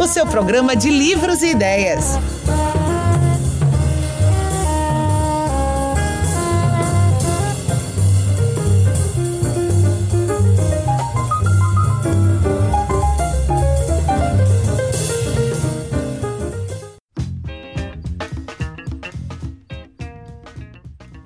[0.00, 2.18] o seu programa de livros e ideias.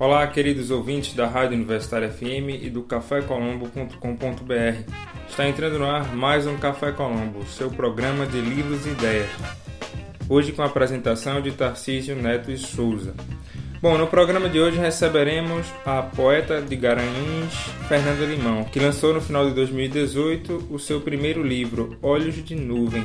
[0.00, 5.03] Olá, queridos ouvintes da Rádio Universitária FM e do cafécolombo.com.br.
[5.34, 9.28] Está entrando no ar mais um Café Colombo, seu programa de livros e ideias.
[10.28, 13.16] Hoje com a apresentação de Tarcísio Neto e Souza.
[13.82, 17.52] Bom, no programa de hoje receberemos a poeta de Garanhuns,
[17.88, 23.04] Fernanda Limão, que lançou no final de 2018 o seu primeiro livro, Olhos de Nuvem,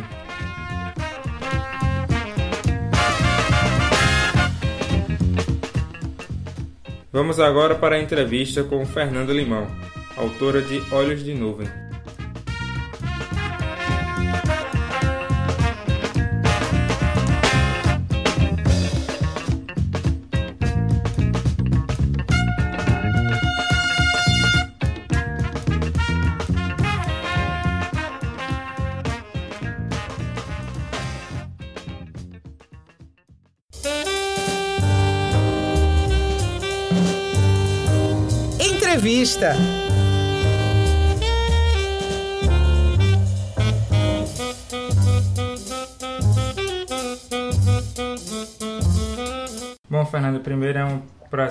[7.12, 9.66] Vamos agora para a entrevista com Fernanda Limão,
[10.16, 11.89] autora de Olhos de Nuvem.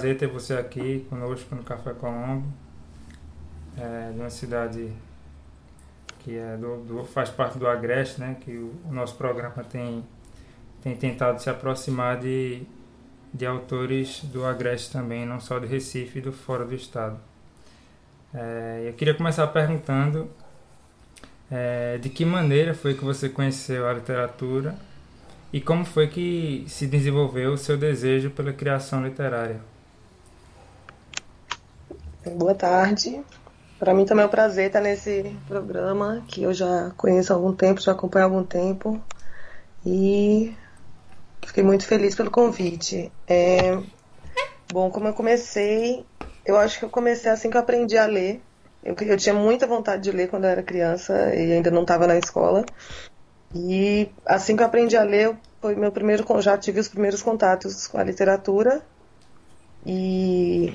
[0.08, 2.46] Prazer ter você aqui conosco no Café Colombo,
[3.76, 4.90] é, de uma cidade
[6.20, 8.36] que é do, do, faz parte do Agreste, né?
[8.40, 10.04] Que o, o nosso programa tem,
[10.82, 12.62] tem tentado se aproximar de,
[13.32, 17.18] de autores do Agreste também, não só de Recife e do fora do estado.
[18.32, 20.30] É, eu queria começar perguntando
[21.50, 24.74] é, de que maneira foi que você conheceu a literatura
[25.52, 29.60] e como foi que se desenvolveu o seu desejo pela criação literária.
[32.36, 33.24] Boa tarde.
[33.78, 37.54] Para mim também é um prazer estar nesse programa que eu já conheço há algum
[37.54, 39.00] tempo, já acompanho há algum tempo
[39.86, 40.54] e
[41.44, 43.12] fiquei muito feliz pelo convite.
[43.26, 43.78] É,
[44.70, 46.04] bom, como eu comecei
[46.48, 48.40] eu acho que eu comecei assim que eu aprendi a ler.
[48.82, 52.06] Eu, eu tinha muita vontade de ler quando eu era criança e ainda não estava
[52.06, 52.64] na escola.
[53.54, 57.86] E assim que eu aprendi a ler, foi meu primeiro já tive os primeiros contatos
[57.86, 58.82] com a literatura
[59.84, 60.72] e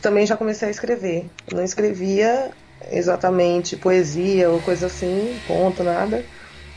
[0.00, 1.32] também já comecei a escrever.
[1.50, 2.50] Não escrevia
[2.90, 6.26] exatamente poesia ou coisa assim, conto, nada,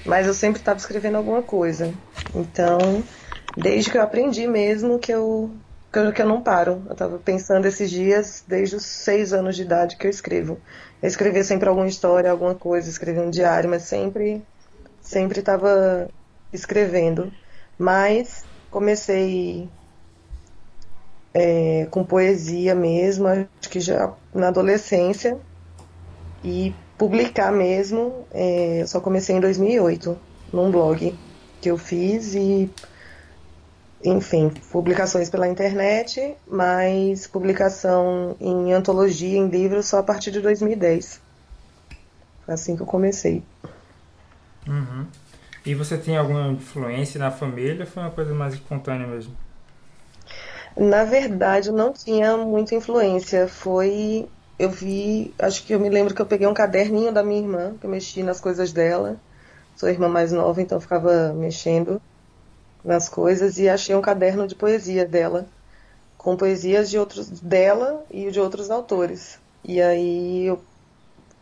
[0.06, 1.98] mas eu sempre estava escrevendo alguma coisa.
[2.34, 3.08] Então,
[3.56, 5.60] desde que eu aprendi mesmo que eu
[5.92, 6.84] que eu, que eu não paro.
[6.88, 10.62] Eu estava pensando esses dias, desde os seis anos de idade que eu escrevo.
[11.02, 14.48] Eu escrevia sempre alguma história, alguma coisa, escrevia um diário, mas sempre
[15.02, 16.08] sempre estava
[16.52, 17.36] escrevendo.
[17.78, 19.72] Mas comecei
[21.34, 25.38] é, com poesia mesmo, acho que já na adolescência.
[26.44, 30.18] E publicar mesmo, é, eu só comecei em 2008,
[30.52, 31.18] num blog
[31.62, 32.70] que eu fiz e
[34.04, 41.22] enfim, publicações pela internet, mas publicação em antologia, em livros, só a partir de 2010.
[42.46, 43.42] Foi assim que eu comecei.
[44.68, 45.08] Uhum.
[45.66, 49.34] E você tem alguma influência na família ou foi uma coisa mais espontânea mesmo?
[50.78, 53.48] Na verdade, eu não tinha muita influência.
[53.48, 54.28] Foi.
[54.58, 55.34] Eu vi.
[55.40, 57.90] Acho que eu me lembro que eu peguei um caderninho da minha irmã, que eu
[57.90, 59.18] mexi nas coisas dela.
[59.76, 62.02] Sou irmã mais nova, então eu ficava mexendo
[62.84, 65.48] nas coisas e achei um caderno de poesia dela,
[66.18, 69.40] com poesias de outros dela e de outros autores.
[69.64, 70.62] E aí eu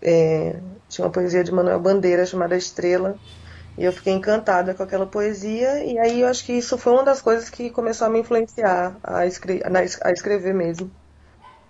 [0.02, 3.18] é, tinha uma poesia de Manuel Bandeira chamada Estrela,
[3.78, 7.04] e eu fiquei encantada com aquela poesia, e aí eu acho que isso foi uma
[7.04, 10.92] das coisas que começou a me influenciar a, escre a escrever mesmo,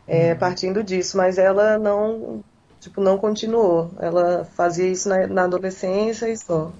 [0.07, 0.39] é, uhum.
[0.39, 1.15] partindo disso.
[1.15, 2.43] Mas ela não,
[2.79, 3.91] tipo, não continuou.
[3.99, 6.71] Ela fazia isso na, na adolescência e só.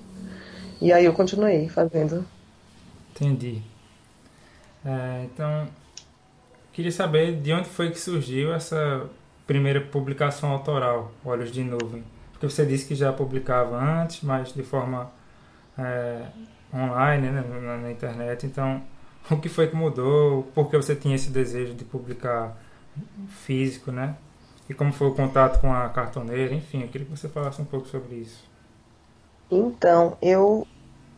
[0.82, 2.26] E aí eu continuei fazendo.
[3.12, 3.62] Entendi.
[4.84, 5.68] É, então,
[6.74, 9.08] queria saber de onde foi que surgiu essa
[9.46, 12.04] primeira publicação autoral, Olhos de Nuvem.
[12.42, 15.12] Porque você disse que já publicava antes, mas de forma
[15.78, 16.24] é,
[16.74, 18.48] online, né, na, na, internet.
[18.48, 18.82] Então,
[19.30, 20.42] o que foi que mudou?
[20.56, 22.58] Por que você tinha esse desejo de publicar
[23.46, 24.16] físico, né?
[24.68, 26.56] E como foi o contato com a cartoneira?
[26.56, 28.44] Enfim, eu queria que você falasse um pouco sobre isso.
[29.52, 30.66] Então, eu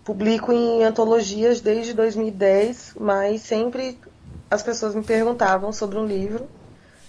[0.03, 3.97] publico em antologias desde 2010, mas sempre
[4.51, 6.49] as pessoas me perguntavam sobre um livro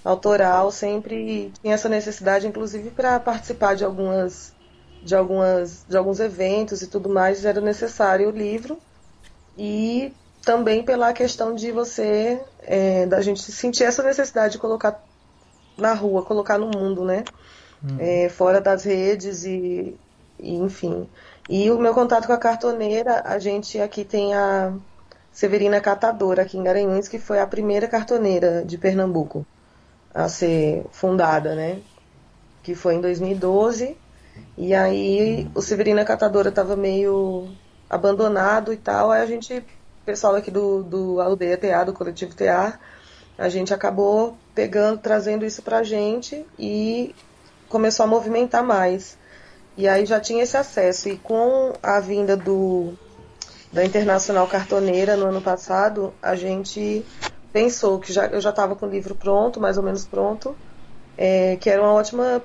[0.04, 4.52] autoral, sempre tinha essa necessidade, inclusive para participar de algumas
[5.02, 8.78] de, algumas, de alguns eventos e tudo mais, era necessário o livro.
[9.56, 10.12] E
[10.44, 15.02] também pela questão de você, é, da gente sentir essa necessidade de colocar
[15.76, 17.24] na rua, colocar no mundo, né?
[17.82, 17.96] Uhum.
[17.98, 19.94] É, fora das redes e,
[20.38, 21.08] e, enfim.
[21.48, 24.72] E o meu contato com a cartoneira, a gente aqui tem a
[25.30, 29.46] Severina Catadora, aqui em Garanhuns, que foi a primeira cartoneira de Pernambuco
[30.14, 31.80] a ser fundada, né?
[32.62, 33.96] Que foi em 2012.
[34.56, 37.48] E aí o Severina Catadora estava meio
[37.90, 39.10] abandonado e tal.
[39.10, 39.64] Aí a gente,
[40.06, 42.78] pessoal aqui do, do Aldeia TA, do Coletivo TA,
[43.36, 47.14] a gente acabou pegando, trazendo isso pra gente e
[47.68, 49.18] começou a movimentar mais.
[49.76, 51.08] E aí já tinha esse acesso.
[51.08, 52.94] E com a vinda do,
[53.72, 57.04] da Internacional Cartoneira no ano passado, a gente
[57.54, 60.56] pensou que já, eu já estava com o livro pronto, mais ou menos pronto,
[61.16, 62.42] é, que era uma ótima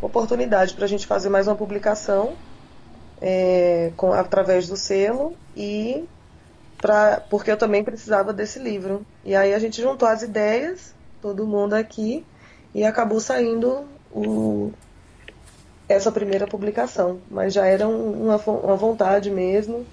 [0.00, 2.34] oportunidade para a gente fazer mais uma publicação
[3.20, 6.04] é, com, através do selo e
[6.78, 9.04] pra, porque eu também precisava desse livro.
[9.24, 12.24] E aí a gente juntou as ideias, todo mundo aqui,
[12.72, 14.70] e acabou saindo o,
[15.88, 17.18] essa primeira publicação.
[17.28, 19.84] Mas já era uma, uma vontade mesmo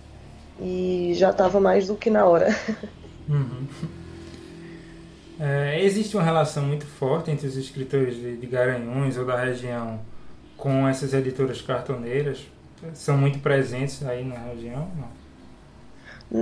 [0.61, 2.55] e já estava mais do que na hora.
[3.27, 4.02] Uhum.
[5.39, 9.99] É, existe uma relação muito forte entre os escritores de, de Garanhuns ou da região
[10.55, 12.45] com essas editoras cartoneiras?
[12.93, 14.89] São muito presentes aí na região?
[14.95, 15.23] Não.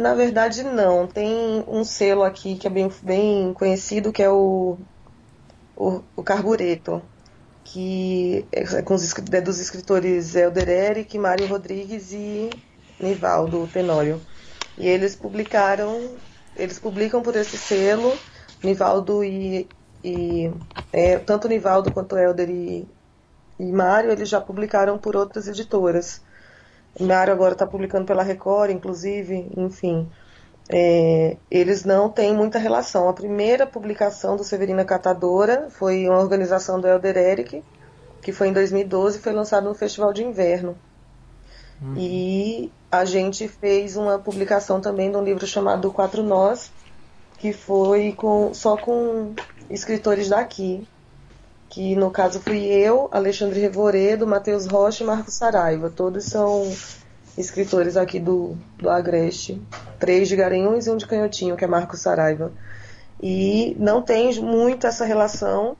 [0.02, 1.08] Na verdade, não.
[1.08, 4.78] Tem um selo aqui que é bem, bem conhecido, que é o,
[5.76, 7.02] o, o Carbureto,
[7.64, 12.50] que é, com os, é dos escritores Helder Eric, Mário Rodrigues e
[13.00, 14.22] Nivaldo Tenório.
[14.78, 16.12] E eles publicaram,
[16.56, 18.18] eles publicam por esse selo
[18.64, 19.68] Nivaldo e,
[20.04, 20.52] e
[20.92, 22.88] é, tanto Nivaldo quanto Helder e,
[23.60, 26.22] e Mário, eles já publicaram por outras editoras.
[27.00, 30.10] O Mário agora está publicando pela Record, inclusive, enfim.
[30.70, 33.10] É, eles não têm muita relação.
[33.10, 37.64] A primeira publicação do Severina Catadora foi uma organização do Helder Eric,
[38.22, 40.78] que foi em 2012 e foi lançado no Festival de Inverno.
[41.82, 41.96] Uhum.
[41.98, 46.72] E a gente fez uma publicação também de um livro chamado Quatro Nós,
[47.42, 49.34] que foi com, só com
[49.68, 50.88] escritores daqui.
[51.70, 55.90] Que no caso fui eu, Alexandre Revoredo, Matheus Rocha e Marcos Saraiva.
[55.90, 56.72] Todos são
[57.36, 59.60] escritores aqui do, do Agreste.
[59.98, 62.52] Três de Garanhuns e um de Canhotinho, que é Marcos Saraiva.
[63.20, 65.76] E não tem muito essa relação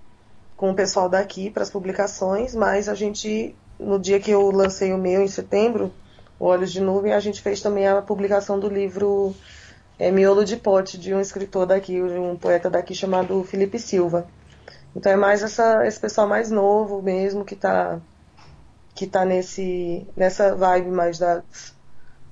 [0.58, 4.94] com o pessoal daqui para as publicações, mas a gente, no dia que eu lancei
[4.94, 5.92] o meu, em setembro,
[6.40, 9.36] Olhos de Nuvem, a gente fez também a publicação do livro
[10.02, 14.26] é Miolo de Pote, de um escritor daqui, um poeta daqui chamado Felipe Silva.
[14.96, 18.00] Então é mais essa, esse pessoal mais novo mesmo que está
[18.96, 21.76] que tá nesse, nessa vibe mais das,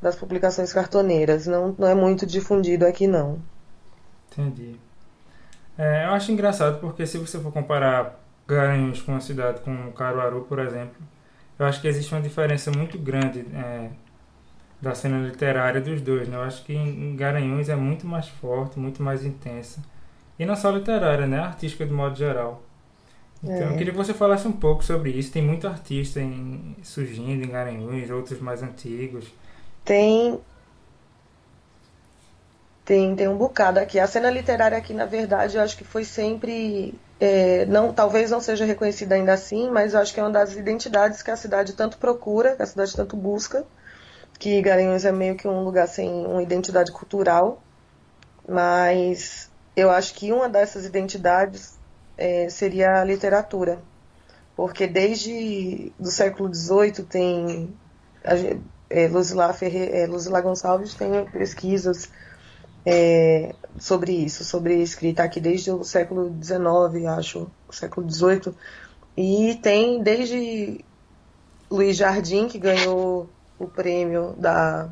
[0.01, 1.45] das publicações cartoneiras.
[1.45, 3.39] Não, não é muito difundido aqui, não.
[4.31, 4.75] Entendi.
[5.77, 10.42] É, eu acho engraçado porque se você for comparar Garanhuns com uma cidade como Caruaru,
[10.42, 10.98] por exemplo,
[11.60, 13.89] eu acho que existe uma diferença muito grande é,
[14.81, 16.27] da cena literária dos dois.
[16.27, 16.37] Né?
[16.37, 19.81] Eu acho que em Garanhuns é muito mais forte, muito mais intensa.
[20.37, 21.39] E não só literária, né?
[21.39, 22.63] Artística de modo geral.
[23.43, 23.71] Então é.
[23.71, 25.31] eu queria que você falasse um pouco sobre isso.
[25.31, 29.25] Tem muito artista em, surgindo em Garanhuns, outros mais antigos.
[29.83, 30.39] Tem.
[32.86, 34.00] Tem, tem um bocado aqui.
[34.00, 36.95] A cena literária aqui, na verdade, eu acho que foi sempre.
[37.19, 40.55] É, não, talvez não seja reconhecida ainda assim, mas eu acho que é uma das
[40.55, 43.65] identidades que a cidade tanto procura, que a cidade tanto busca
[44.39, 47.62] que Garanhuns é meio que um lugar sem uma identidade cultural,
[48.48, 51.77] mas eu acho que uma dessas identidades
[52.17, 53.79] é, seria a literatura,
[54.55, 57.74] porque desde do século XVIII tem
[58.89, 62.10] é, Luzila, Ferre, é, Luzila Gonçalves tem pesquisas
[62.86, 68.53] é, sobre isso, sobre escrita aqui desde o século XIX, acho, século XVIII,
[69.17, 70.84] e tem desde
[71.69, 73.29] Luiz Jardim, que ganhou
[73.60, 74.89] o prêmio da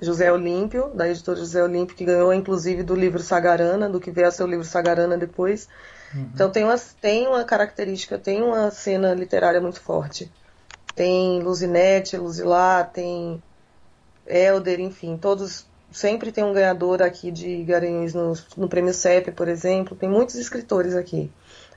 [0.00, 4.28] José Olímpio, da editora José Olímpio, que ganhou inclusive do livro Sagarana, do que veio
[4.28, 5.68] a ser o livro Sagarana depois.
[6.14, 6.30] Uhum.
[6.32, 10.30] Então tem uma, tem uma característica, tem uma cena literária muito forte.
[10.94, 13.42] Tem Luzinete, Luzilá, tem
[14.26, 19.48] Elder, enfim, todos sempre tem um ganhador aqui de Garanhuns no, no prêmio CEP, por
[19.48, 19.96] exemplo.
[19.96, 21.30] Tem muitos escritores aqui.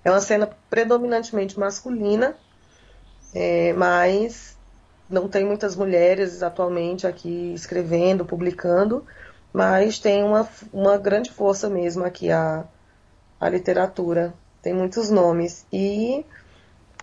[0.04, 2.36] É uma cena predominantemente masculina,
[3.34, 4.53] é, mas
[5.10, 9.06] não tem muitas mulheres atualmente aqui escrevendo, publicando,
[9.52, 12.66] mas tem uma, uma grande força mesmo aqui a,
[13.40, 14.34] a literatura.
[14.62, 15.66] Tem muitos nomes.
[15.72, 16.26] E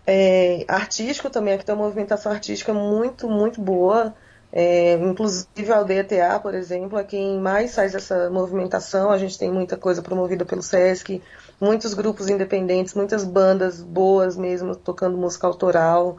[0.07, 4.14] É, artístico também, aqui tem uma movimentação artística muito, muito boa.
[4.52, 9.11] É, inclusive a Aldeia TA, por exemplo, é quem mais faz essa movimentação.
[9.11, 11.23] A gente tem muita coisa promovida pelo SESC,
[11.61, 16.19] muitos grupos independentes, muitas bandas boas mesmo, tocando música autoral.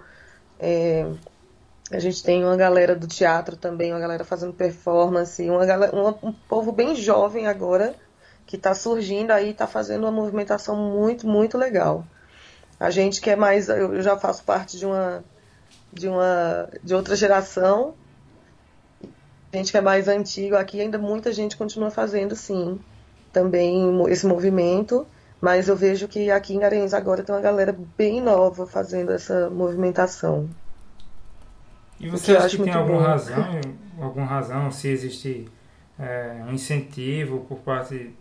[0.59, 1.05] É,
[1.91, 5.93] a gente tem uma galera do teatro também, uma galera fazendo performance, uma galera,
[6.23, 7.93] um povo bem jovem agora
[8.45, 12.05] que está surgindo aí, está fazendo uma movimentação muito, muito legal.
[12.79, 15.23] A gente que é mais, eu já faço parte de uma
[15.93, 17.93] de uma de outra geração.
[19.53, 22.79] A gente que é mais antigo aqui, ainda muita gente continua fazendo sim,
[23.33, 25.05] também esse movimento,
[25.41, 29.49] mas eu vejo que aqui em Garanhuns agora tem uma galera bem nova fazendo essa
[29.49, 30.49] movimentação.
[32.01, 33.61] E você acha que tem alguma razão,
[34.01, 35.47] alguma razão se existe
[35.99, 38.11] é, um incentivo por parte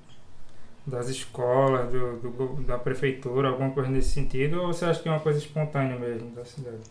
[0.87, 5.13] das escolas, do, do, da prefeitura, alguma coisa nesse sentido, ou você acha que é
[5.13, 6.83] uma coisa espontânea mesmo da cidade?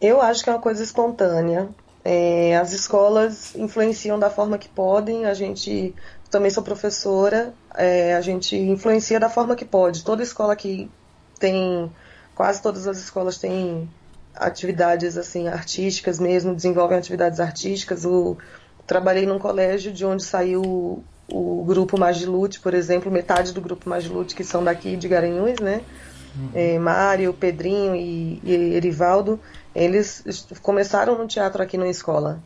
[0.00, 1.68] Eu acho que é uma coisa espontânea.
[2.04, 5.26] É, as escolas influenciam da forma que podem.
[5.26, 5.94] A gente
[6.30, 10.04] também sou professora, é, a gente influencia da forma que pode.
[10.04, 10.90] Toda escola que
[11.38, 11.92] tem,
[12.34, 13.88] quase todas as escolas têm
[14.38, 18.04] atividades assim artísticas mesmo, desenvolvem atividades artísticas.
[18.04, 18.36] O,
[18.86, 23.88] trabalhei num colégio de onde saiu o, o grupo Magilute, por exemplo, metade do grupo
[23.88, 25.82] Magilute que são daqui de Garanhuns, né?
[26.36, 26.50] Uhum.
[26.54, 29.40] É, Mário, Pedrinho e, e Erivaldo,
[29.74, 30.24] eles
[30.62, 32.40] começaram no teatro aqui na escola.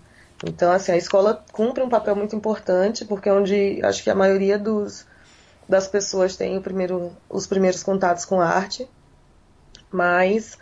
[0.44, 4.14] Então, assim, a escola cumpre um papel muito importante, porque é onde acho que a
[4.14, 5.06] maioria dos,
[5.68, 8.88] das pessoas tem o primeiro, os primeiros contatos com a arte,
[9.90, 10.58] mas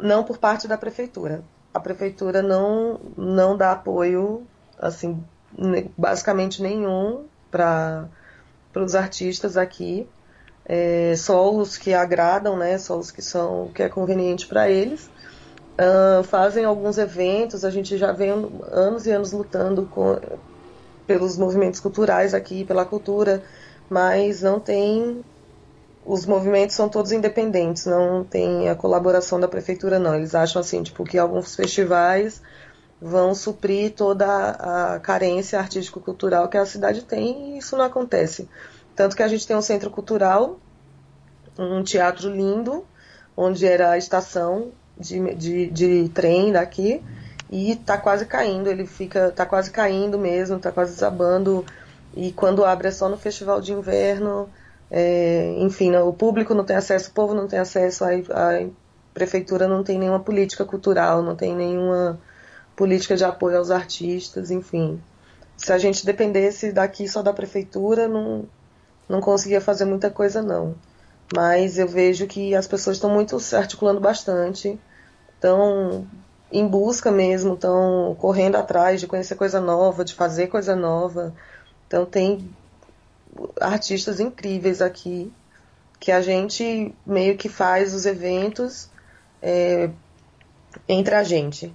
[0.00, 1.42] não por parte da prefeitura.
[1.72, 4.46] A prefeitura não, não dá apoio,
[4.78, 5.22] assim,
[5.96, 8.08] basicamente nenhum para
[8.74, 10.08] os artistas aqui.
[10.64, 12.76] É, só os que agradam, né?
[12.78, 15.10] Só os que são que é conveniente para eles.
[15.78, 18.30] Uh, fazem alguns eventos, a gente já vem
[18.72, 20.18] anos e anos lutando com,
[21.06, 23.44] pelos movimentos culturais aqui, pela cultura,
[23.88, 25.24] mas não tem
[26.08, 30.14] os movimentos são todos independentes, não tem a colaboração da prefeitura, não.
[30.14, 32.40] Eles acham assim, tipo, que alguns festivais
[32.98, 38.48] vão suprir toda a carência artístico-cultural que a cidade tem e isso não acontece.
[38.96, 40.58] Tanto que a gente tem um centro cultural,
[41.58, 42.86] um teatro lindo,
[43.36, 47.02] onde era a estação de, de, de trem daqui,
[47.50, 51.66] e está quase caindo, ele fica, tá quase caindo mesmo, está quase desabando,
[52.16, 54.48] e quando abre é só no festival de inverno,
[54.90, 58.66] é, enfim, o público não tem acesso, o povo não tem acesso, a, a
[59.12, 62.18] prefeitura não tem nenhuma política cultural, não tem nenhuma
[62.74, 65.00] política de apoio aos artistas, enfim.
[65.56, 68.44] Se a gente dependesse daqui só da prefeitura, não,
[69.08, 70.74] não conseguia fazer muita coisa, não.
[71.34, 74.78] Mas eu vejo que as pessoas estão muito se articulando bastante,
[75.34, 76.06] estão
[76.50, 81.34] em busca mesmo, estão correndo atrás de conhecer coisa nova, de fazer coisa nova.
[81.86, 82.48] Então tem
[83.60, 85.32] artistas incríveis aqui,
[86.00, 88.88] que a gente meio que faz os eventos
[89.42, 89.90] é,
[90.88, 91.74] entre a gente.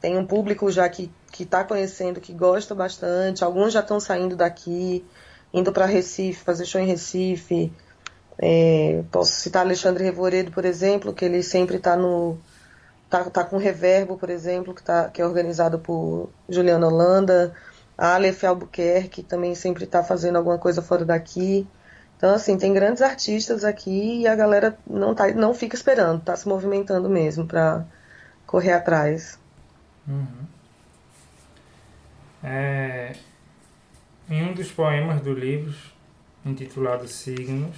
[0.00, 5.04] Tem um público já que está conhecendo, que gosta bastante, alguns já estão saindo daqui,
[5.52, 7.72] indo para Recife, fazer show em Recife.
[8.38, 12.38] É, posso citar Alexandre Revoredo, por exemplo, que ele sempre está no.
[13.08, 17.54] Tá, tá com Reverbo, por exemplo, que, tá, que é organizado por Juliana Holanda.
[17.96, 21.66] A Aleph Albuquerque também sempre está fazendo alguma coisa fora daqui.
[22.16, 26.34] Então, assim, tem grandes artistas aqui e a galera não, tá, não fica esperando, está
[26.34, 27.84] se movimentando mesmo para
[28.46, 29.38] correr atrás.
[30.08, 30.46] Uhum.
[32.42, 33.14] É,
[34.28, 35.74] em um dos poemas do livro,
[36.44, 37.76] intitulado Signos,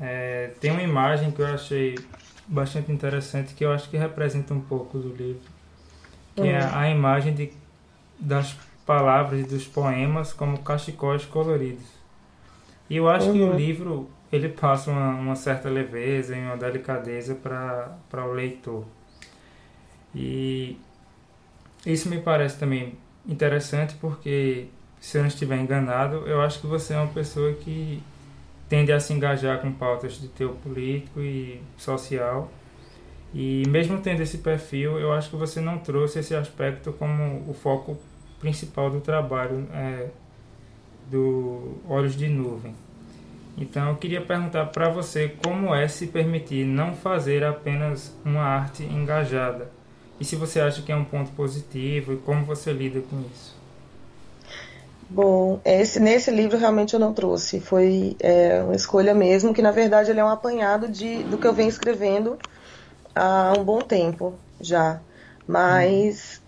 [0.00, 1.98] é, tem uma imagem que eu achei
[2.46, 5.42] bastante interessante, que eu acho que representa um pouco do livro,
[6.34, 6.48] que uhum.
[6.48, 7.52] é a imagem de,
[8.18, 8.56] das
[8.88, 11.84] palavras dos poemas como cachecóis coloridos.
[12.88, 13.32] E eu acho uhum.
[13.34, 13.54] que o uhum.
[13.54, 18.86] livro ele passa uma, uma certa leveza e uma delicadeza para o leitor.
[20.14, 20.78] E
[21.84, 22.94] isso me parece também
[23.28, 24.68] interessante porque,
[24.98, 28.02] se eu não estiver enganado, eu acho que você é uma pessoa que
[28.70, 32.50] tende a se engajar com pautas de teu político e social.
[33.34, 37.52] E mesmo tendo esse perfil, eu acho que você não trouxe esse aspecto como o
[37.52, 37.98] foco
[38.40, 40.08] principal do trabalho é,
[41.10, 42.74] do Olhos de Nuvem.
[43.56, 48.84] Então eu queria perguntar para você como é se permitir não fazer apenas uma arte
[48.84, 49.70] engajada
[50.20, 53.56] e se você acha que é um ponto positivo e como você lida com isso.
[55.10, 57.60] Bom, esse, nesse livro realmente eu não trouxe.
[57.60, 61.46] Foi é, uma escolha mesmo, que na verdade ele é um apanhado de, do que
[61.46, 62.36] eu venho escrevendo
[63.14, 65.00] há um bom tempo já,
[65.46, 66.42] mas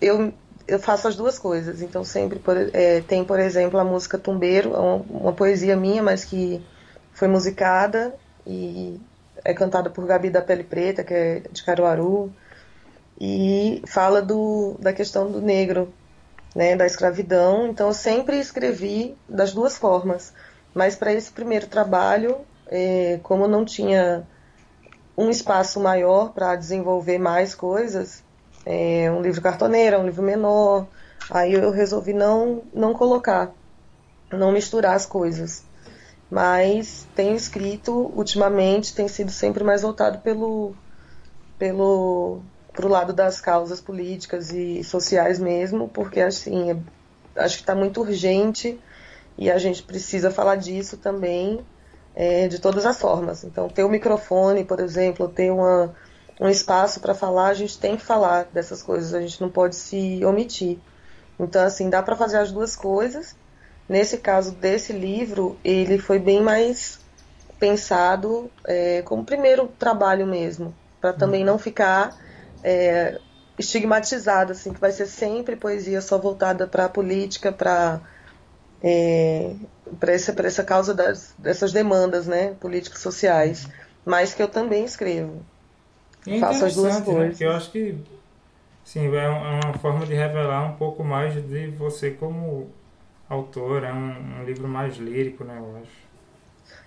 [0.00, 0.32] eu,
[0.66, 1.82] eu faço as duas coisas.
[1.82, 6.02] Então sempre por, é, tem, por exemplo, a música Tumbeiro, é uma, uma poesia minha,
[6.02, 6.64] mas que
[7.12, 8.14] foi musicada
[8.46, 9.00] e
[9.44, 12.32] é cantada por Gabi da Pele Preta, que é de Caruaru,
[13.20, 15.92] e fala do, da questão do negro,
[16.54, 17.68] né, da escravidão.
[17.68, 20.32] Então eu sempre escrevi das duas formas.
[20.74, 24.26] Mas para esse primeiro trabalho, é, como não tinha
[25.16, 28.23] um espaço maior para desenvolver mais coisas,
[28.64, 30.86] é, um livro cartoneiro, um livro menor,
[31.30, 33.52] aí eu resolvi não, não colocar,
[34.32, 35.64] não misturar as coisas.
[36.30, 40.74] Mas tenho escrito ultimamente, tem sido sempre mais voltado pelo,
[41.58, 42.40] pelo
[42.72, 46.76] pro lado das causas políticas e sociais mesmo, porque assim, é,
[47.36, 48.78] acho que está muito urgente
[49.38, 51.64] e a gente precisa falar disso também
[52.14, 53.44] é, de todas as formas.
[53.44, 55.94] Então, ter o um microfone, por exemplo, ter uma,
[56.40, 59.76] um espaço para falar, a gente tem que falar dessas coisas, a gente não pode
[59.76, 60.78] se omitir.
[61.38, 63.36] Então, assim, dá para fazer as duas coisas.
[63.88, 66.98] Nesse caso desse livro, ele foi bem mais
[67.58, 72.16] pensado é, como primeiro trabalho mesmo, para também não ficar
[72.62, 73.18] é,
[73.58, 78.00] estigmatizado, assim, que vai ser sempre poesia só voltada para a política, para
[78.82, 79.54] é,
[79.98, 83.66] para essa, essa causa das, dessas demandas né, políticas sociais,
[84.04, 85.44] mas que eu também escrevo.
[86.26, 87.04] É Faço as duas né?
[87.04, 87.40] coisas.
[87.40, 87.46] Né?
[87.46, 87.98] eu acho que
[88.84, 92.70] sim, é, é uma forma de revelar um pouco mais de você como
[93.28, 96.04] autor, é um, um livro mais lírico, né, eu acho.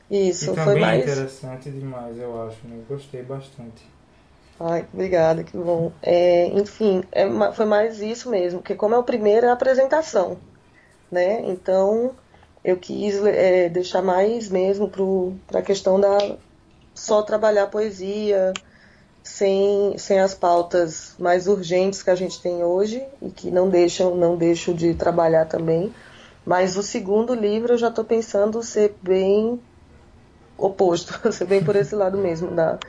[0.10, 1.04] Isso, e foi também mais...
[1.04, 2.82] interessante demais, eu acho, né?
[2.88, 3.86] Gostei bastante.
[4.60, 5.92] Ai, obrigada, que bom.
[6.02, 10.38] É, enfim, é, foi mais isso mesmo, porque como é o primeiro, é a apresentação
[11.12, 11.42] né?
[11.46, 12.16] Então
[12.64, 14.90] eu quis é, deixar mais mesmo
[15.48, 16.18] para a questão da
[16.94, 18.54] só trabalhar poesia
[19.28, 24.16] sem, sem as pautas mais urgentes que a gente tem hoje e que não deixam
[24.16, 25.94] não deixo de trabalhar também.
[26.46, 29.60] Mas o segundo livro eu já estou pensando ser bem
[30.58, 32.80] oposto, ser bem por esse lado mesmo da,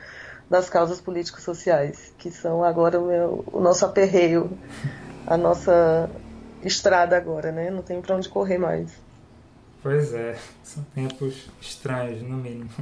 [0.49, 4.57] das causas políticos sociais, que são agora o, meu, o nosso aperreio,
[5.27, 6.09] a nossa
[6.63, 7.69] estrada agora, né?
[7.69, 8.89] Não tem para onde correr mais.
[9.83, 12.69] Pois é, são tempos estranhos, no mínimo.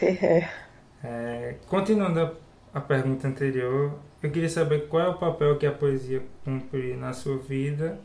[0.00, 0.48] É.
[1.04, 2.36] É, continuando
[2.72, 6.96] a, a pergunta anterior, eu queria saber qual é o papel que a poesia cumpre
[6.96, 7.98] na sua vida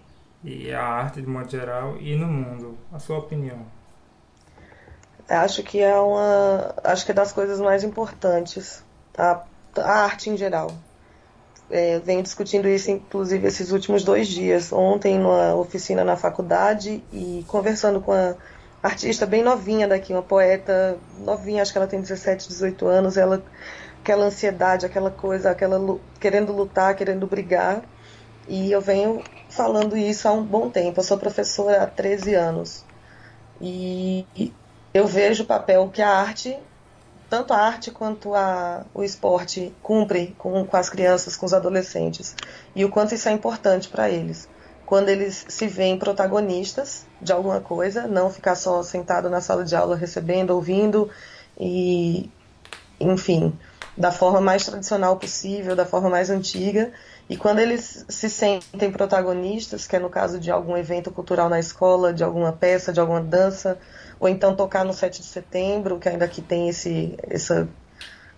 [0.43, 2.78] e a arte de modo geral e no mundo.
[2.91, 3.65] A sua opinião?
[5.28, 9.45] Acho que é uma, acho que é das coisas mais importantes, tá?
[9.76, 10.69] a arte em geral
[11.73, 14.71] é, venho discutindo isso, inclusive, esses últimos dois dias.
[14.71, 18.36] Ontem, numa oficina na faculdade e conversando com a
[18.82, 23.43] artista bem novinha daqui, uma poeta novinha, acho que ela tem 17, 18 anos, ela
[24.03, 27.81] aquela ansiedade, aquela coisa, aquela querendo lutar, querendo brigar.
[28.49, 30.99] E eu venho falando isso há um bom tempo.
[30.99, 32.85] Eu sou professora há 13 anos.
[33.61, 34.51] E
[34.93, 36.59] eu vejo o papel que a arte
[37.29, 42.35] tanto a arte quanto a, o esporte cumpre com, com as crianças, com os adolescentes,
[42.75, 44.47] e o quanto isso é importante para eles.
[44.85, 49.75] Quando eles se veem protagonistas de alguma coisa, não ficar só sentado na sala de
[49.75, 51.09] aula recebendo, ouvindo
[51.59, 52.29] e,
[52.99, 53.57] enfim,
[53.95, 56.91] da forma mais tradicional possível, da forma mais antiga.
[57.29, 61.60] E quando eles se sentem protagonistas, que é no caso de algum evento cultural na
[61.60, 63.77] escola, de alguma peça, de alguma dança,
[64.19, 67.67] ou então tocar no 7 de setembro, que ainda aqui tem esse, essa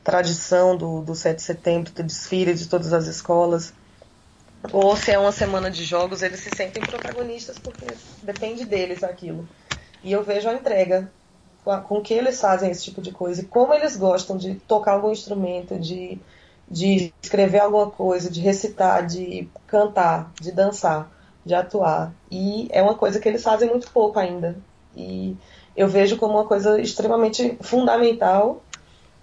[0.03, 3.73] tradição do, do 7 de setembro, do desfile de todas as escolas.
[4.71, 7.85] Ou se é uma semana de jogos, eles se sentem protagonistas porque
[8.23, 9.47] depende deles aquilo.
[10.03, 11.09] E eu vejo a entrega
[11.87, 15.11] com que eles fazem esse tipo de coisa e como eles gostam de tocar algum
[15.11, 16.19] instrumento, de,
[16.69, 21.09] de escrever alguma coisa, de recitar, de cantar, de dançar,
[21.43, 22.13] de atuar.
[22.29, 24.55] E é uma coisa que eles fazem muito pouco ainda.
[24.95, 25.35] E
[25.75, 28.61] eu vejo como uma coisa extremamente fundamental,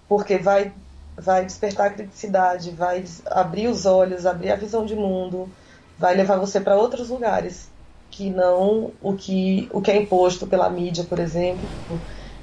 [0.07, 0.73] porque vai,
[1.15, 5.49] vai despertar a criticidade, vai abrir os olhos, abrir a visão de mundo,
[5.97, 7.71] vai levar você para outros lugares
[8.13, 11.67] que não o que, o que é imposto pela mídia, por exemplo.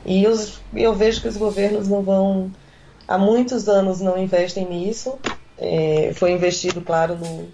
[0.04, 2.50] E os, eu vejo que os governos não vão,
[3.06, 5.18] há muitos anos não investem nisso.
[5.58, 7.48] É, foi investido, claro, no,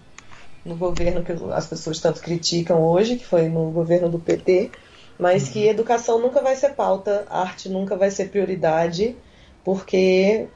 [0.65, 4.71] no governo que as pessoas tanto criticam hoje, que foi no governo do PT,
[5.19, 9.17] mas que educação nunca vai ser pauta, arte nunca vai ser prioridade,
[9.65, 10.47] porque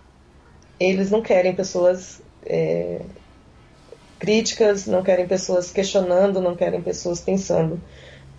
[0.79, 3.01] eles não querem pessoas é,
[4.19, 7.81] críticas, não querem pessoas questionando, não querem pessoas pensando.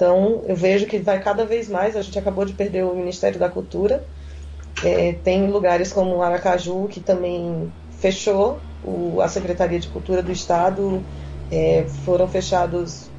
[0.01, 1.95] Então, eu vejo que vai cada vez mais.
[1.95, 4.03] A gente acabou de perder o Ministério da Cultura.
[4.83, 11.03] É, tem lugares como Aracaju que também fechou o, a Secretaria de Cultura do Estado,
[11.51, 13.11] é, foram fechados,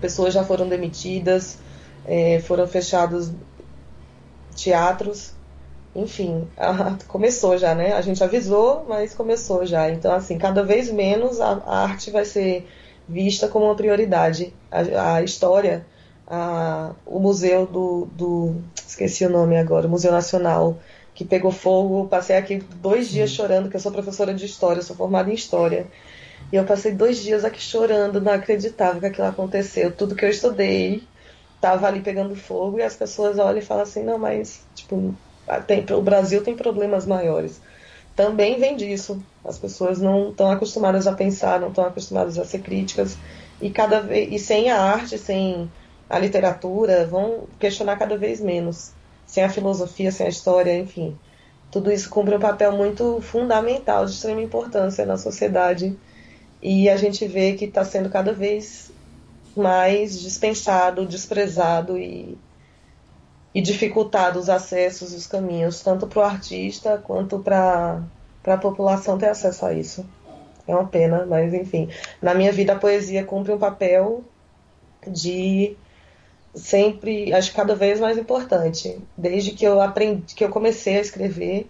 [0.00, 1.58] pessoas já foram demitidas,
[2.04, 3.30] é, foram fechados
[4.56, 5.34] teatros,
[5.94, 7.92] enfim, a, começou já, né?
[7.92, 9.88] A gente avisou, mas começou já.
[9.88, 12.66] Então, assim, cada vez menos a, a arte vai ser
[13.08, 14.52] vista como uma prioridade.
[14.68, 15.86] A, a história,
[16.32, 20.78] a, o museu do, do, esqueci o nome agora, o Museu Nacional,
[21.14, 22.08] que pegou fogo.
[22.08, 25.86] Passei aqui dois dias chorando, que eu sou professora de história, sou formada em história.
[26.50, 29.92] E eu passei dois dias aqui chorando, não acreditava que aquilo aconteceu.
[29.92, 31.02] Tudo que eu estudei
[31.54, 35.14] estava ali pegando fogo e as pessoas olham e falam assim, não, mas tipo,
[35.66, 37.60] tem, o Brasil tem problemas maiores.
[38.16, 39.22] Também vem disso.
[39.44, 43.18] As pessoas não estão acostumadas a pensar, não estão acostumadas a ser críticas
[43.60, 45.70] e cada vez e sem a arte, sem
[46.12, 48.92] a literatura, vão questionar cada vez menos.
[49.26, 51.18] Sem a filosofia, sem a história, enfim.
[51.70, 55.98] Tudo isso cumpre um papel muito fundamental, de extrema importância na sociedade.
[56.60, 58.92] E a gente vê que está sendo cada vez
[59.56, 62.36] mais dispensado, desprezado e,
[63.54, 68.02] e dificultado os acessos e os caminhos, tanto para o artista quanto para
[68.44, 70.04] a população ter acesso a isso.
[70.68, 71.88] É uma pena, mas enfim.
[72.20, 74.22] Na minha vida, a poesia cumpre um papel
[75.08, 75.74] de
[76.54, 78.98] sempre, acho cada vez mais importante.
[79.16, 81.66] Desde que eu aprendi, que eu comecei a escrever,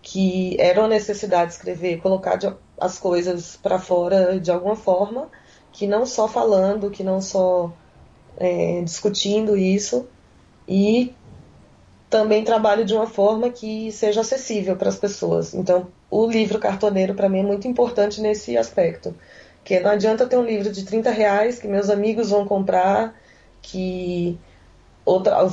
[0.00, 2.38] que era uma necessidade escrever, colocar
[2.80, 5.28] as coisas para fora de alguma forma,
[5.72, 7.72] que não só falando, que não só
[8.36, 10.06] é, discutindo isso,
[10.68, 11.14] e
[12.10, 15.54] também trabalho de uma forma que seja acessível para as pessoas.
[15.54, 19.14] Então, o livro cartoneiro para mim é muito importante nesse aspecto.
[19.64, 23.14] Que não adianta ter um livro de 30 reais que meus amigos vão comprar
[23.62, 24.38] que
[25.04, 25.44] outra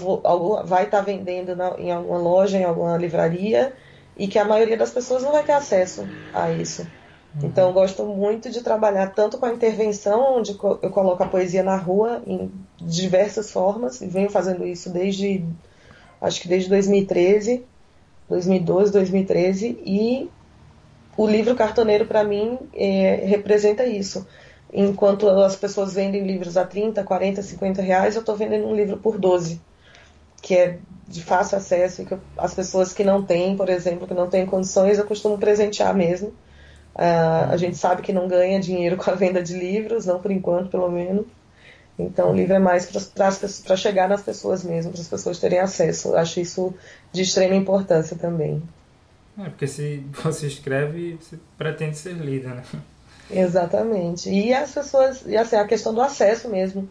[0.65, 3.73] vai estar tá vendendo na, em alguma loja, em alguma livraria,
[4.17, 6.81] e que a maioria das pessoas não vai ter acesso a isso.
[6.81, 7.47] Uhum.
[7.47, 11.63] Então, eu gosto muito de trabalhar tanto com a intervenção, onde eu coloco a poesia
[11.63, 15.45] na rua em diversas formas, e venho fazendo isso desde,
[16.19, 17.63] acho que desde 2013,
[18.27, 20.29] 2012, 2013, e
[21.15, 24.25] o livro Cartoneiro, para mim, é, representa isso
[24.71, 28.97] Enquanto as pessoas vendem livros a 30, 40, 50 reais, eu estou vendendo um livro
[28.97, 29.59] por 12,
[30.41, 30.77] que é
[31.07, 34.45] de fácil acesso e que as pessoas que não têm, por exemplo, que não têm
[34.45, 36.29] condições, eu costumo presentear mesmo.
[36.95, 40.29] Uh, a gente sabe que não ganha dinheiro com a venda de livros, não por
[40.29, 41.25] enquanto, pelo menos.
[41.97, 46.09] Então, o livro é mais para chegar nas pessoas mesmo, para as pessoas terem acesso.
[46.09, 46.73] Eu acho isso
[47.11, 48.61] de extrema importância também.
[49.37, 52.63] É, porque se você escreve, você pretende ser lida, né?
[53.29, 54.29] Exatamente.
[54.29, 56.89] E as pessoas, e assim, a questão do acesso mesmo.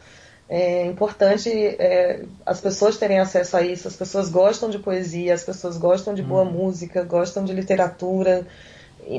[0.50, 3.86] É importante é, as pessoas terem acesso a isso.
[3.86, 6.52] As pessoas gostam de poesia, as pessoas gostam de boa hum.
[6.52, 8.46] música, gostam de literatura,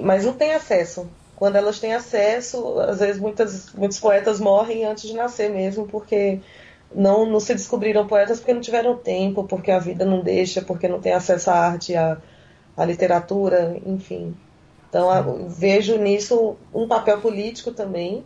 [0.04, 1.08] mas não têm acesso.
[1.36, 6.40] Quando elas têm acesso, às vezes muitas, muitos poetas morrem antes de nascer mesmo, porque
[6.94, 10.88] não, não se descobriram poetas porque não tiveram tempo, porque a vida não deixa, porque
[10.88, 12.18] não tem acesso à arte, à,
[12.76, 14.36] à literatura, enfim.
[14.90, 18.24] Então, vejo nisso um papel político também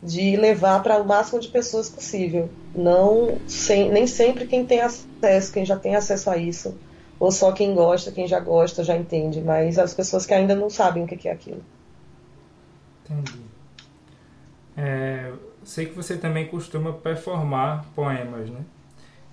[0.00, 2.48] de levar para o máximo de pessoas possível.
[2.74, 6.78] Não sem, nem sempre quem tem acesso, quem já tem acesso a isso,
[7.18, 10.70] ou só quem gosta, quem já gosta, já entende, mas as pessoas que ainda não
[10.70, 11.62] sabem o que é aquilo.
[13.04, 13.40] Entendi.
[14.76, 15.32] É,
[15.64, 18.60] sei que você também costuma performar poemas, né?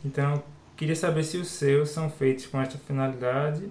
[0.04, 0.42] Então,
[0.76, 3.70] queria saber se os seus são feitos com esta finalidade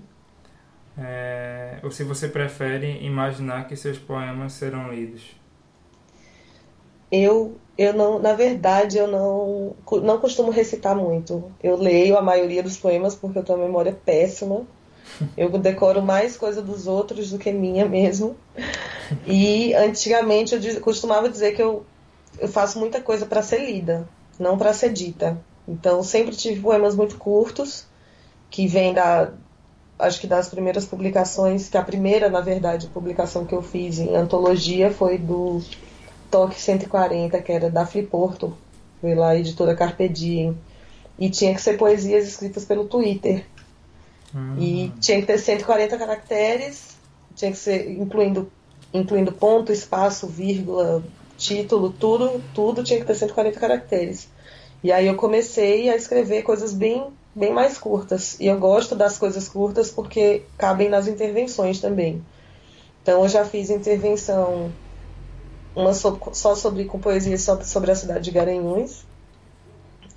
[0.98, 5.37] é, ou se você prefere imaginar que seus poemas serão lidos?
[7.11, 11.50] Eu, eu não, na verdade, eu não, não costumo recitar muito.
[11.62, 14.66] Eu leio a maioria dos poemas porque eu tenho uma memória péssima.
[15.37, 18.37] Eu decoro mais coisa dos outros do que minha mesmo.
[19.26, 21.85] E antigamente eu costumava dizer que eu,
[22.38, 25.37] eu faço muita coisa para ser lida, não para ser dita.
[25.66, 27.87] Então sempre tive poemas muito curtos
[28.48, 29.33] que vêm da,
[30.00, 34.14] acho que das primeiras publicações, que a primeira, na verdade, publicação que eu fiz em
[34.16, 35.62] antologia foi do
[36.30, 38.56] Toque 140, que era da Fliporto,
[39.00, 40.56] pela editora Carpe Diem.
[41.18, 43.44] E tinha que ser poesias escritas pelo Twitter.
[44.34, 44.56] Hum.
[44.58, 46.96] E tinha que ter 140 caracteres,
[47.34, 48.50] tinha que ser incluindo,
[48.92, 51.02] incluindo ponto, espaço, vírgula,
[51.36, 54.28] título, tudo, tudo tinha que ter 140 caracteres.
[54.82, 58.38] E aí eu comecei a escrever coisas bem bem mais curtas.
[58.40, 62.24] E eu gosto das coisas curtas porque cabem nas intervenções também.
[63.02, 64.70] Então eu já fiz intervenção
[65.74, 69.04] uma só sobre com poesia sobre a cidade de Garanhuns,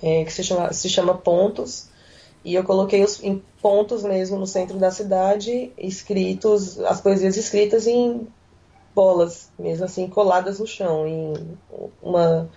[0.02, 1.88] é, que se chama, se chama Pontos.
[2.44, 7.86] E eu coloquei os, em, pontos mesmo no centro da cidade, escritos, as poesias escritas
[7.86, 8.28] em
[8.94, 11.56] bolas, mesmo assim, coladas no chão, em
[12.02, 12.50] uma,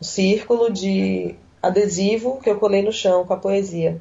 [0.00, 4.00] um círculo de adesivo que eu colei no chão com a poesia.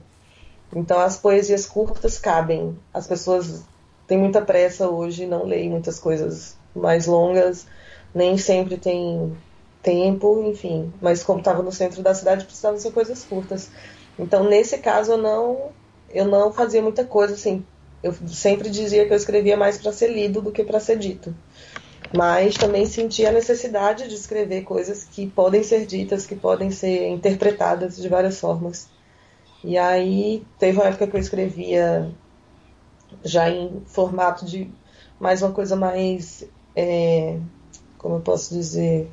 [0.75, 2.77] Então as poesias curtas cabem.
[2.93, 3.63] As pessoas
[4.07, 7.67] têm muita pressa hoje, não leem muitas coisas mais longas,
[8.13, 9.35] nem sempre tem
[9.81, 10.91] tempo, enfim.
[11.01, 13.69] Mas como estava no centro da cidade, precisavam ser coisas curtas.
[14.17, 15.71] Então nesse caso eu não
[16.09, 17.65] eu não fazia muita coisa assim.
[18.01, 21.33] Eu sempre dizia que eu escrevia mais para ser lido do que para ser dito
[22.15, 27.09] mas também senti a necessidade de escrever coisas que podem ser ditas, que podem ser
[27.09, 28.87] interpretadas de várias formas.
[29.63, 32.11] E aí teve uma época que eu escrevia
[33.23, 34.69] já em formato de
[35.19, 36.43] mais uma coisa mais,
[36.75, 37.39] é,
[37.97, 39.09] como eu posso dizer,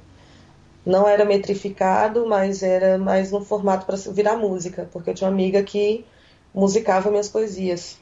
[0.84, 5.34] não era metrificado, mas era mais no formato para virar música, porque eu tinha uma
[5.34, 6.04] amiga que
[6.54, 7.98] musicava minhas poesias.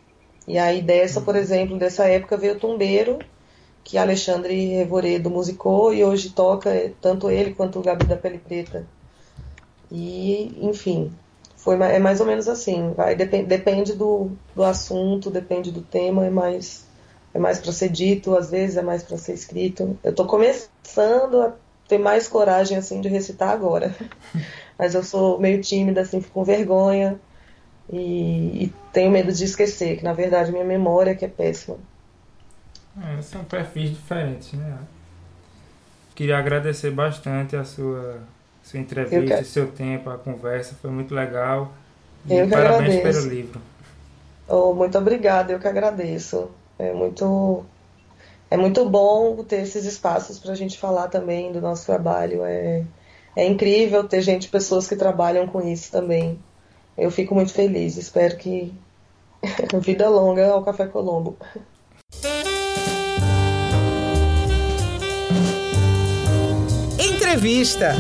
[0.47, 3.19] E aí dessa, por exemplo, dessa época veio o Tumbeiro,
[3.89, 8.87] que Alexandre Revoredo musicou e hoje toca tanto ele quanto o Gabi da Pele Preta.
[9.91, 11.11] E, enfim,
[11.57, 12.93] foi, é mais ou menos assim.
[12.93, 16.85] Vai, depend, depende do, do assunto, depende do tema, é mais,
[17.33, 19.99] é mais para ser dito, às vezes é mais para ser escrito.
[20.05, 21.55] Eu estou começando a
[21.89, 23.97] ter mais coragem assim de recitar agora.
[24.79, 27.19] Mas eu sou meio tímida, assim, fico com vergonha
[27.91, 31.79] e, e tenho medo de esquecer, que na verdade minha memória que é péssima.
[32.97, 34.79] É, são perfis diferentes, né?
[36.15, 38.19] Queria agradecer bastante a sua,
[38.63, 41.73] sua entrevista, seu tempo, a conversa, foi muito legal.
[42.27, 43.21] E eu parabéns agradeço.
[43.21, 43.61] pelo livro.
[44.49, 46.51] Oh, muito obrigada, eu que agradeço.
[46.79, 47.65] É muito,
[48.51, 52.45] é muito bom ter esses espaços para a gente falar também do nosso trabalho.
[52.45, 52.85] É,
[53.37, 56.39] é incrível ter gente, pessoas que trabalham com isso também.
[56.97, 57.97] Eu fico muito feliz.
[57.97, 58.75] Espero que
[59.81, 61.37] vida longa ao Café Colombo.
[67.39, 67.95] Entrevista.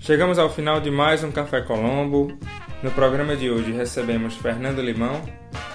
[0.00, 2.38] Chegamos ao final de mais um Café Colombo.
[2.82, 5.22] No programa de hoje recebemos Fernanda Limão,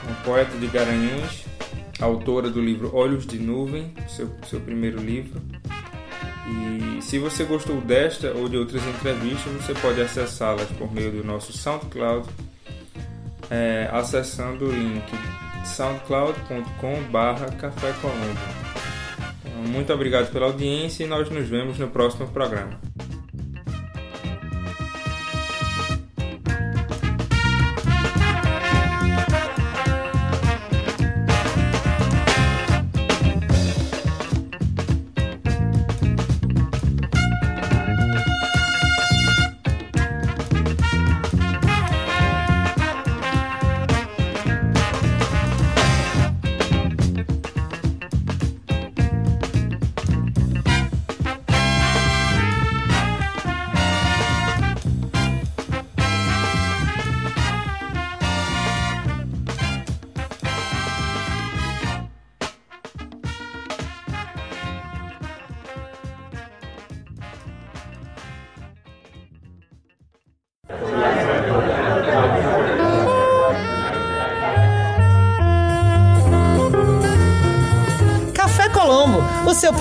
[0.04, 1.46] uma poeta de Garanhuns,
[2.02, 5.40] autora do livro Olhos de Nuvem, seu, seu primeiro livro,
[6.48, 11.24] e se você gostou desta ou de outras entrevistas, você pode acessá-las por meio do
[11.24, 12.28] nosso SoundCloud,
[13.50, 15.04] é, acessando o link
[15.66, 17.94] soundcloud.com.br Café.
[19.42, 22.80] Então, muito obrigado pela audiência e nós nos vemos no próximo programa.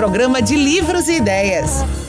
[0.03, 2.02] Programa de livros e ideias.